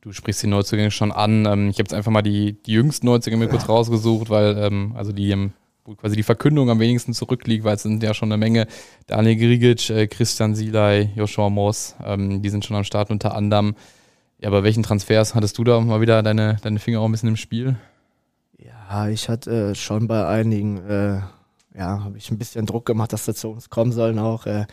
[0.00, 1.44] Du sprichst die Neuzugänge schon an.
[1.44, 4.94] Ähm, ich habe jetzt einfach mal die, die jüngsten Neuzugänge mir kurz rausgesucht, weil ähm,
[4.96, 5.50] also die
[5.84, 8.66] wo quasi die Verkündung am wenigsten zurückliegt, weil es sind ja schon eine Menge.
[9.06, 13.74] Daniel Grigic, äh, Christian Silay, Joshua Moss, ähm, die sind schon am Start unter anderem.
[14.40, 17.28] Ja, aber welchen Transfers hattest du da mal wieder deine, deine Finger auch ein bisschen
[17.28, 17.76] im Spiel?
[18.56, 21.20] Ja, ich hatte äh, schon bei einigen, äh,
[21.76, 24.64] ja, habe ich ein bisschen Druck gemacht, dass sie zu uns kommen sollen auch, äh,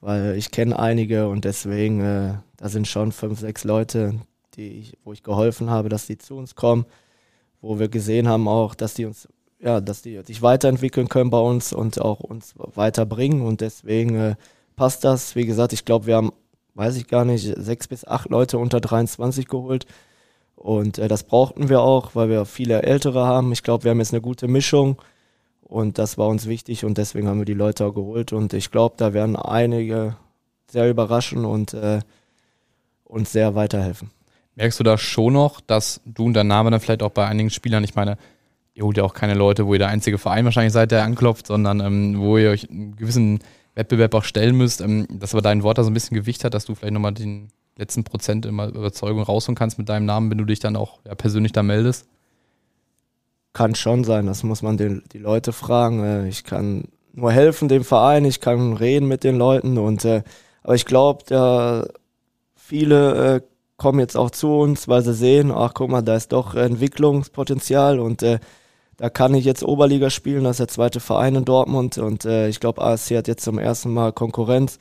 [0.00, 4.14] weil ich kenne einige und deswegen, äh, da sind schon fünf, sechs Leute,
[4.54, 6.86] die ich, wo ich geholfen habe, dass die zu uns kommen,
[7.60, 11.40] wo wir gesehen haben auch, dass die uns, ja, dass die sich weiterentwickeln können bei
[11.40, 14.34] uns und auch uns weiterbringen und deswegen äh,
[14.76, 15.34] passt das.
[15.34, 16.32] Wie gesagt, ich glaube, wir haben,
[16.74, 19.86] weiß ich gar nicht, sechs bis acht Leute unter 23 geholt
[20.60, 23.50] und äh, das brauchten wir auch, weil wir viele Ältere haben.
[23.52, 25.00] Ich glaube, wir haben jetzt eine gute Mischung
[25.62, 28.70] und das war uns wichtig und deswegen haben wir die Leute auch geholt und ich
[28.70, 30.16] glaube, da werden einige
[30.70, 32.00] sehr überraschen und äh,
[33.04, 34.10] uns sehr weiterhelfen.
[34.56, 37.48] Merkst du da schon noch, dass du und dein Name dann vielleicht auch bei einigen
[37.48, 38.18] Spielern, ich meine,
[38.74, 41.46] ihr holt ja auch keine Leute, wo ihr der einzige Verein wahrscheinlich seid, der anklopft,
[41.46, 43.40] sondern ähm, wo ihr euch einen gewissen
[43.80, 46.54] Wettbewerb auch stellen müsst, ähm, dass aber dein Wort da so ein bisschen Gewicht hat,
[46.54, 50.38] dass du vielleicht nochmal den letzten Prozent immer Überzeugung rausholen kannst mit deinem Namen, wenn
[50.38, 52.06] du dich dann auch ja, persönlich da meldest?
[53.52, 56.04] Kann schon sein, das muss man den, die Leute fragen.
[56.04, 60.22] Äh, ich kann nur helfen dem Verein, ich kann reden mit den Leuten und äh,
[60.62, 61.90] aber ich glaube,
[62.54, 63.40] viele äh,
[63.78, 67.98] kommen jetzt auch zu uns, weil sie sehen, ach guck mal, da ist doch Entwicklungspotenzial
[67.98, 68.38] und äh,
[69.00, 72.48] da kann ich jetzt Oberliga spielen, das ist der zweite Verein in Dortmund und äh,
[72.48, 74.78] ich glaube, ASC hat jetzt zum ersten Mal Konkurrenz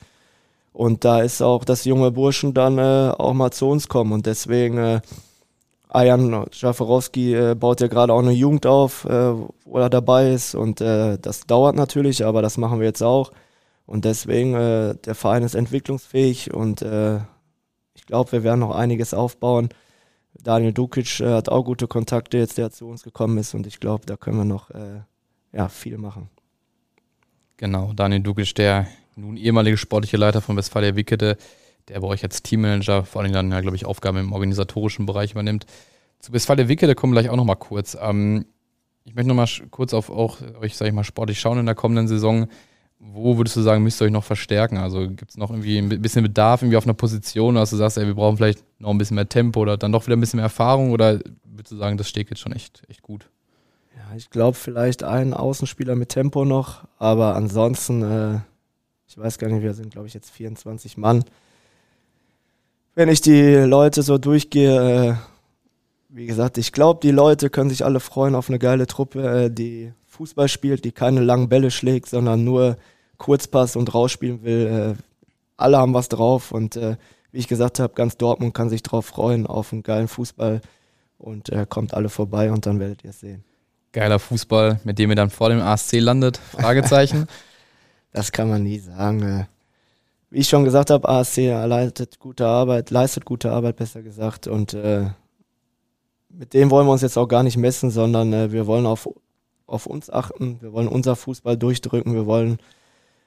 [0.73, 4.25] und da ist auch, dass junge Burschen dann äh, auch mal zu uns kommen und
[4.25, 5.01] deswegen äh,
[5.87, 9.33] Ajan Schaforowski äh, baut ja gerade auch eine Jugend auf, äh,
[9.65, 13.31] wo er dabei ist und äh, das dauert natürlich, aber das machen wir jetzt auch
[13.85, 17.19] und deswegen äh, der Verein ist entwicklungsfähig und äh,
[18.09, 19.69] glaube, wir werden noch einiges aufbauen.
[20.33, 23.79] Daniel Dukic äh, hat auch gute Kontakte jetzt, der zu uns gekommen ist und ich
[23.79, 25.01] glaube, da können wir noch äh,
[25.51, 26.29] ja, viel machen.
[27.57, 31.37] Genau, Daniel Dukic, der nun ehemalige sportliche Leiter von Westfalia Wickede,
[31.89, 35.31] der bei euch als Teammanager vor allem dann ja, glaube ich, Aufgaben im organisatorischen Bereich
[35.31, 35.65] übernimmt.
[36.19, 37.97] Zu Westfalia Wickede kommen wir gleich auch noch mal kurz.
[37.99, 38.45] Ähm,
[39.03, 42.07] ich möchte noch mal kurz auf euch, sage ich mal, sportlich schauen in der kommenden
[42.07, 42.47] Saison.
[42.99, 44.77] Wo würdest du sagen, müsst ihr euch noch verstärken?
[44.77, 47.97] Also gibt es noch irgendwie ein bisschen Bedarf irgendwie auf einer Position, dass du sagst,
[47.97, 50.37] ey, wir brauchen vielleicht noch ein bisschen mehr Tempo oder dann doch wieder ein bisschen
[50.37, 53.29] mehr Erfahrung oder würdest du sagen, das steht jetzt schon echt, echt gut?
[53.95, 58.39] Ja, ich glaube vielleicht einen Außenspieler mit Tempo noch, aber ansonsten, äh,
[59.07, 61.23] ich weiß gar nicht, wir sind glaube ich jetzt 24 Mann.
[62.95, 65.15] Wenn ich die Leute so durchgehe, äh,
[66.09, 69.49] wie gesagt, ich glaube, die Leute können sich alle freuen auf eine geile Truppe, äh,
[69.49, 72.75] die Fußball spielt, die keine langen Bälle schlägt, sondern nur
[73.17, 74.97] Kurzpass und rausspielen will.
[74.97, 75.01] Äh,
[75.55, 76.97] alle haben was drauf und äh,
[77.31, 80.59] wie ich gesagt habe, ganz Dortmund kann sich drauf freuen auf einen geilen Fußball
[81.19, 83.45] und äh, kommt alle vorbei und dann werdet ihr es sehen.
[83.93, 86.35] Geiler Fußball, mit dem ihr dann vor dem ASC landet?
[86.35, 87.29] Fragezeichen.
[88.11, 89.47] das kann man nie sagen.
[90.29, 94.47] Wie ich schon gesagt habe, ASC leistet gute Arbeit, leistet gute Arbeit, besser gesagt.
[94.47, 94.73] Und
[96.29, 99.07] mit dem wollen wir uns jetzt auch gar nicht messen, sondern äh, wir wollen auf
[99.69, 102.57] auf uns achten, wir wollen unser Fußball durchdrücken, wir wollen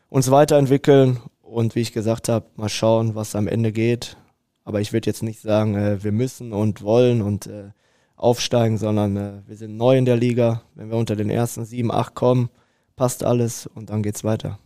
[0.08, 4.16] uns weiterentwickeln und wie ich gesagt habe, mal schauen, was am Ende geht.
[4.64, 7.70] Aber ich würde jetzt nicht sagen, äh, wir müssen und wollen und äh,
[8.16, 10.62] aufsteigen, sondern äh, wir sind neu in der Liga.
[10.74, 12.50] Wenn wir unter den ersten sieben, acht kommen,
[12.94, 14.58] passt alles und dann geht's weiter.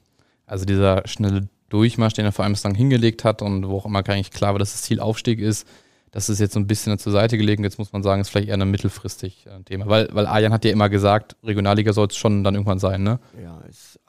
[0.47, 4.03] Also dieser schnelle Durchmarsch, den er vor allem bislang hingelegt hat und wo auch immer
[4.03, 5.67] gar nicht klar war, dass das Ziel Aufstieg ist,
[6.17, 7.63] das ist jetzt so ein bisschen zur Seite gelegen.
[7.63, 9.87] Jetzt muss man sagen, ist vielleicht eher ein mittelfristig äh, Thema.
[9.87, 13.19] Weil, weil Ayan hat ja immer gesagt, Regionalliga soll es schon dann irgendwann sein, ne?
[13.43, 14.01] Ja, ist,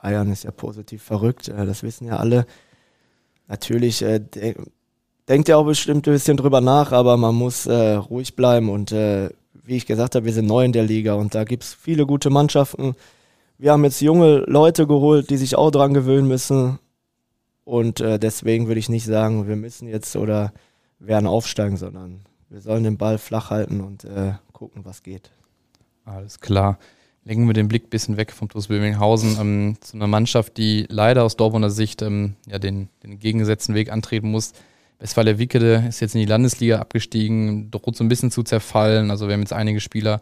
[0.00, 2.46] Ayan ist ja positiv verrückt, äh, das wissen ja alle.
[3.48, 4.54] Natürlich äh, de
[5.26, 8.92] denkt er auch bestimmt ein bisschen drüber nach, aber man muss äh, ruhig bleiben und
[8.92, 9.30] äh,
[9.64, 12.06] wie ich gesagt habe, wir sind neu in der Liga und da gibt es viele
[12.06, 12.94] gute Mannschaften.
[13.58, 16.78] Wir haben jetzt junge Leute geholt, die sich auch dran gewöhnen müssen.
[17.64, 20.52] Und äh, deswegen würde ich nicht sagen, wir müssen jetzt oder
[20.98, 25.30] werden aufsteigen, sondern wir sollen den Ball flach halten und äh, gucken, was geht.
[26.04, 26.78] Alles klar.
[27.24, 30.86] Legen wir den Blick ein bisschen weg vom TuS Böminghausen ähm, zu einer Mannschaft, die
[30.88, 34.52] leider aus Dortmunder Sicht ähm, ja, den, den gegengesetzten Weg antreten muss.
[35.00, 39.10] Westfalia Wickede ist jetzt in die Landesliga abgestiegen, droht so ein bisschen zu zerfallen.
[39.10, 40.20] Also wir haben jetzt einige Spieler,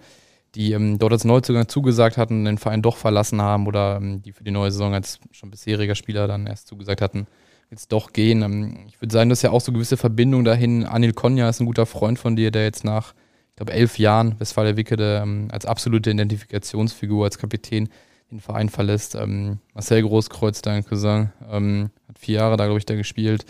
[0.55, 4.33] die ähm, dort als Neuzugang zugesagt hatten, den Verein doch verlassen haben oder ähm, die
[4.33, 7.27] für die neue Saison als schon bisheriger Spieler dann erst zugesagt hatten,
[7.71, 8.43] jetzt doch gehen.
[8.43, 10.85] Ähm, ich würde sagen, das ist ja auch so gewisse Verbindung dahin.
[10.85, 13.15] Anil Konya ist ein guter Freund von dir, der jetzt nach,
[13.51, 17.89] ich glaube, elf Jahren Westfalia Wickede ähm, als absolute Identifikationsfigur, als Kapitän
[18.31, 19.15] den Verein verlässt.
[19.15, 23.45] Ähm, Marcel Großkreuz, dein Cousin, hat vier Jahre da, glaube ich, da gespielt.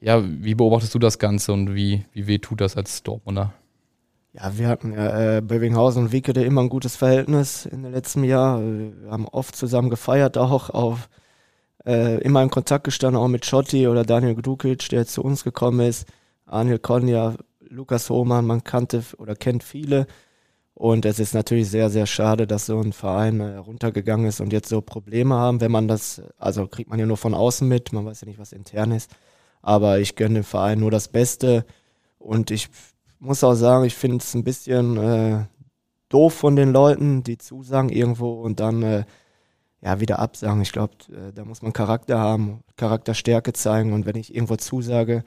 [0.00, 3.52] Ja, wie beobachtest du das Ganze und wie, wie weh tut das als Dortmunder?
[4.34, 8.22] Ja, wir hatten ja äh, Bövinghausen und Wickede immer ein gutes Verhältnis in den letzten
[8.22, 9.02] Jahren.
[9.02, 11.08] Wir haben oft zusammen gefeiert, auch auf
[11.86, 15.44] äh, immer in Kontakt gestanden, auch mit Schotti oder Daniel Gdukic, der jetzt zu uns
[15.44, 16.06] gekommen ist,
[16.44, 17.34] Anil Konja,
[17.68, 20.06] Lukas Hohmann, man kannte oder kennt viele.
[20.74, 24.52] Und es ist natürlich sehr, sehr schade, dass so ein Verein äh, runtergegangen ist und
[24.52, 27.94] jetzt so Probleme haben, wenn man das, also kriegt man ja nur von außen mit,
[27.94, 29.10] man weiß ja nicht, was intern ist.
[29.62, 31.64] Aber ich gönne dem Verein nur das Beste.
[32.18, 32.68] Und ich
[33.18, 35.46] muss auch sagen, ich finde es ein bisschen äh,
[36.08, 39.04] doof von den Leuten, die zusagen irgendwo und dann äh,
[39.80, 40.62] ja wieder absagen.
[40.62, 43.92] Ich glaube, äh, da muss man Charakter haben, Charakterstärke zeigen.
[43.92, 45.24] Und wenn ich irgendwo zusage,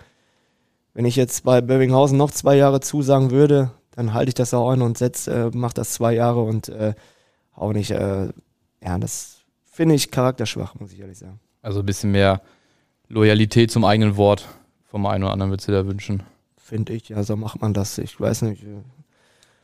[0.94, 4.70] wenn ich jetzt bei Bövinghausen noch zwei Jahre zusagen würde, dann halte ich das auch
[4.72, 6.94] ein und setze, äh, mache das zwei Jahre und äh,
[7.56, 8.30] auch nicht, äh,
[8.84, 11.40] ja, das finde ich charakterschwach, muss ich ehrlich sagen.
[11.62, 12.42] Also ein bisschen mehr
[13.08, 14.48] Loyalität zum eigenen Wort
[14.86, 16.24] vom einen oder anderen würdest du da wünschen
[16.70, 17.10] finde ich.
[17.10, 17.98] Ja, so macht man das.
[17.98, 18.64] Ich weiß nicht.
[18.64, 18.84] Äh,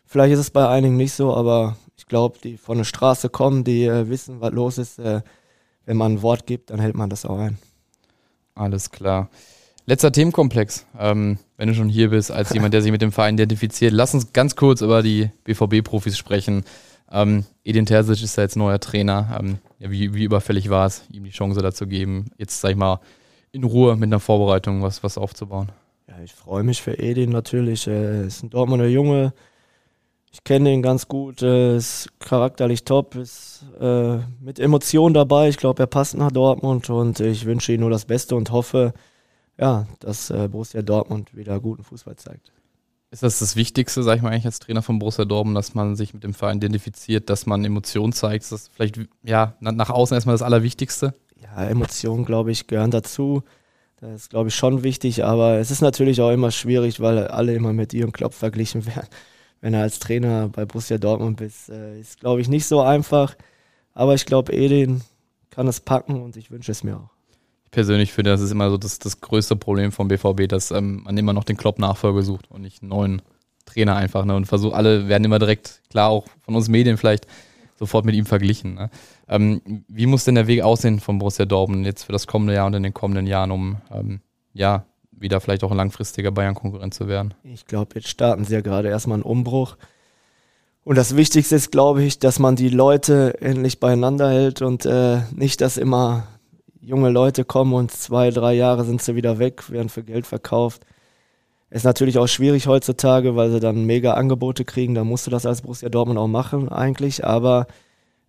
[0.05, 3.63] vielleicht ist es bei einigen nicht so, aber ich glaube, die von der Straße kommen,
[3.63, 4.99] die äh, wissen, was los ist.
[4.99, 5.21] Äh,
[5.85, 7.57] wenn man ein Wort gibt, dann hält man das auch ein.
[8.55, 9.29] Alles klar.
[9.85, 13.35] Letzter Themenkomplex, ähm, wenn du schon hier bist, als jemand, der sich mit dem Verein
[13.35, 13.93] identifiziert.
[13.93, 16.65] Lass uns ganz kurz über die BVB-Profis sprechen.
[17.11, 19.37] Ähm, Edin Terzic ist ja jetzt neuer Trainer.
[19.39, 22.77] Ähm, ja, wie, wie überfällig war es, ihm die Chance dazu geben, jetzt, sag ich
[22.77, 22.99] mal,
[23.51, 25.71] in Ruhe mit einer Vorbereitung was, was aufzubauen?
[26.07, 27.87] Ja, ich freue mich für Edin natürlich.
[27.87, 29.33] Er ist ein Dortmunder Junge.
[30.35, 35.47] Ich kenne ihn ganz gut, er ist charakterlich top, ist äh, mit Emotionen dabei.
[35.47, 38.93] Ich glaube, er passt nach Dortmund und ich wünsche ihm nur das Beste und hoffe,
[39.57, 42.51] ja, dass äh, Borussia Dortmund wieder guten Fußball zeigt.
[43.11, 45.95] Ist das das Wichtigste, sag ich mal, eigentlich als Trainer von Borussia Dortmund, dass man
[45.95, 48.43] sich mit dem Verein identifiziert, dass man Emotionen zeigt?
[48.43, 51.13] Ist das vielleicht ja, nach außen erstmal das Allerwichtigste?
[51.41, 53.43] Ja, Emotionen, glaube ich, gehören dazu.
[54.01, 57.53] Das ist, glaube ich, schon wichtig, aber es ist natürlich auch immer schwierig, weil alle
[57.53, 59.07] immer mit ihrem Klopp verglichen werden.
[59.61, 63.35] Wenn er als Trainer bei Borussia Dortmund bist, äh, ist, glaube ich, nicht so einfach.
[63.93, 65.01] Aber ich glaube, Edin
[65.49, 67.09] kann es packen und ich wünsche es mir auch.
[67.63, 71.03] Ich persönlich finde, das ist immer so das, das größte Problem vom BVB, dass ähm,
[71.03, 73.21] man immer noch den Klopp-Nachfolger sucht und nicht einen neuen
[73.65, 74.25] Trainer einfach.
[74.25, 74.35] Ne?
[74.35, 77.27] Und versucht, alle werden immer direkt, klar, auch von uns Medien vielleicht,
[77.77, 78.75] sofort mit ihm verglichen.
[78.75, 78.89] Ne?
[79.27, 82.67] Ähm, wie muss denn der Weg aussehen von Borussia Dortmund jetzt für das kommende Jahr
[82.67, 84.21] und in den kommenden Jahren, um ähm,
[84.53, 84.85] ja
[85.17, 87.33] wieder vielleicht auch ein langfristiger Bayern-Konkurrent zu werden?
[87.43, 89.77] Ich glaube, jetzt starten sie ja gerade erstmal einen Umbruch.
[90.83, 95.21] Und das Wichtigste ist, glaube ich, dass man die Leute endlich beieinander hält und äh,
[95.31, 96.27] nicht, dass immer
[96.79, 100.85] junge Leute kommen und zwei, drei Jahre sind sie wieder weg, werden für Geld verkauft.
[101.71, 104.93] Ist natürlich auch schwierig heutzutage, weil sie dann mega Angebote kriegen.
[104.93, 107.25] Da musst du das als Borussia Dortmund auch machen eigentlich.
[107.25, 107.65] Aber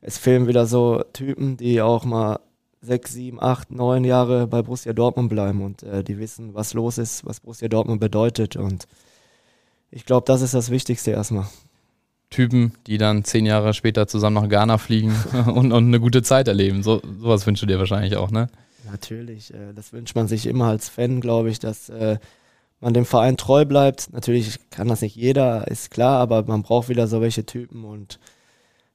[0.00, 2.40] es fehlen wieder so Typen, die auch mal
[2.86, 6.98] sechs, sieben, acht, neun Jahre bei Borussia Dortmund bleiben und äh, die wissen, was los
[6.98, 8.56] ist, was Borussia Dortmund bedeutet.
[8.56, 8.86] Und
[9.90, 11.46] ich glaube, das ist das Wichtigste erstmal.
[12.30, 15.14] Typen, die dann zehn Jahre später zusammen nach Ghana fliegen
[15.46, 16.82] und, und eine gute Zeit erleben.
[16.82, 18.48] So, sowas wünschst du dir wahrscheinlich auch, ne?
[18.90, 22.18] Natürlich, äh, das wünscht man sich immer als Fan, glaube ich, dass äh,
[22.80, 24.12] man dem Verein treu bleibt.
[24.12, 28.18] Natürlich kann das nicht jeder, ist klar, aber man braucht wieder so welche Typen und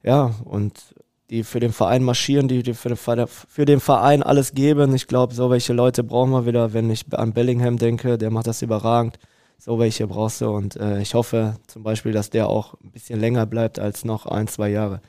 [0.04, 0.95] ja, und
[1.32, 4.94] die für den Verein marschieren, die, die für, den Verein, für den Verein alles geben.
[4.94, 8.48] Ich glaube, so welche Leute brauchen wir wieder, wenn ich an Bellingham denke, der macht
[8.48, 9.17] das überragend.
[9.58, 13.20] So welche brauchst du und äh, ich hoffe zum Beispiel, dass der auch ein bisschen
[13.20, 15.02] länger bleibt als noch ein, zwei Jahre.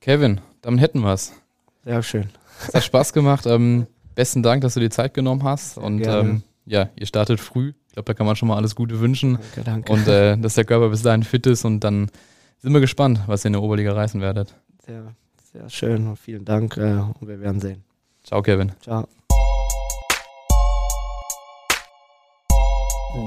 [0.00, 1.34] Kevin, damit hätten wir es.
[1.84, 2.30] Sehr schön.
[2.66, 3.44] Es hat Spaß gemacht.
[3.46, 5.74] Ähm, besten Dank, dass du dir Zeit genommen hast.
[5.74, 7.74] Sehr und ähm, ja, ihr startet früh.
[7.88, 9.38] Ich glaube, da kann man schon mal alles Gute wünschen.
[9.54, 9.92] Danke, danke.
[9.92, 12.10] Und äh, dass der Körper bis dahin fit ist und dann
[12.58, 14.54] sind wir gespannt, was ihr in der Oberliga reißen werdet.
[14.86, 15.14] Sehr,
[15.52, 17.82] sehr schön und vielen Dank äh, und wir werden sehen.
[18.22, 18.70] Ciao, Kevin.
[18.80, 19.08] Ciao.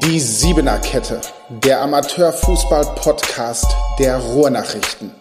[0.04, 1.20] Die Siebener Kette,
[1.50, 5.12] der Amateurfußball-Podcast der Ruhrnachrichten.